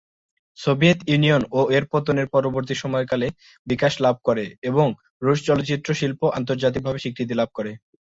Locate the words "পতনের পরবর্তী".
1.91-2.75